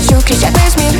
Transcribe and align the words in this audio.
хочу 0.00 0.20
кричать 0.20 0.52
на 0.52 0.64
весь 0.64 0.76
мир, 0.76 0.99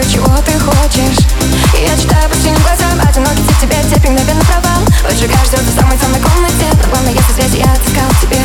выдают, 0.00 0.12
чего 0.12 0.36
ты 0.44 0.52
хочешь? 0.58 1.26
Я 1.78 1.96
читаю 1.96 2.28
по 2.28 2.36
синим 2.36 2.60
глазам 2.62 2.98
Одинокий 3.08 3.42
тип 3.42 3.60
тебе, 3.60 3.82
тип 3.88 4.08
мгновенно 4.08 4.44
провал. 4.44 4.82
Поджигаешь 5.02 5.48
звезды 5.48 5.70
в 5.70 5.80
самой 5.80 5.98
темной 5.98 6.20
комнате. 6.20 6.66
Но 6.82 6.90
главное, 6.90 7.12
если 7.12 7.32
связи 7.32 7.58
я 7.58 7.72
отыскал 7.72 8.10
тебе. 8.20 8.40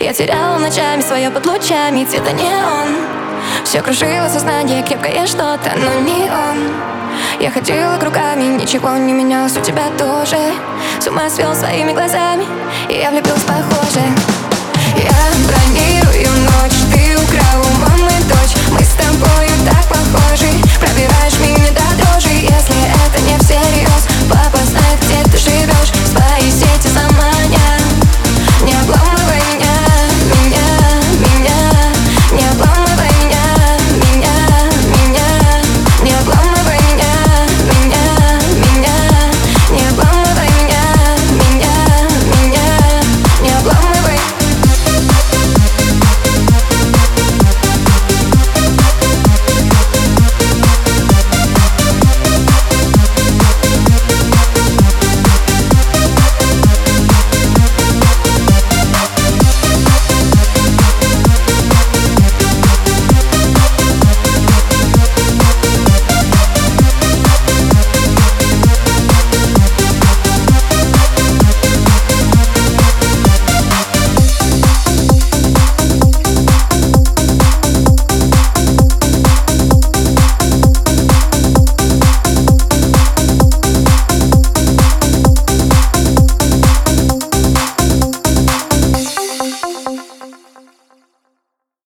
Я 0.00 0.12
теряла 0.12 0.58
ночами 0.58 1.00
свое 1.00 1.30
под 1.30 1.46
лучами 1.46 2.04
цвета 2.04 2.32
неон. 2.32 3.06
Все 3.64 3.80
кружило 3.80 4.28
сознание, 4.28 4.82
крепкое 4.82 5.26
что-то, 5.26 5.72
но 5.76 6.00
не 6.00 6.30
он. 6.30 6.72
Я 7.40 7.50
ходила 7.50 7.96
кругами, 7.98 8.60
ничего 8.60 8.96
не 8.96 9.12
менялось 9.12 9.56
у 9.56 9.60
тебя 9.60 9.88
тоже. 9.98 10.36
С 11.00 11.06
ума 11.06 11.28
свел 11.30 11.54
своими 11.54 11.92
глазами, 11.92 12.44
и 12.88 12.94
я 12.94 13.10
влюбилась 13.10 13.42
похоже 13.42 14.00